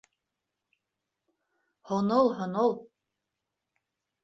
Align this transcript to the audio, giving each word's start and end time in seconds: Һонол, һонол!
Һонол, 1.91 2.33
һонол! 2.41 2.75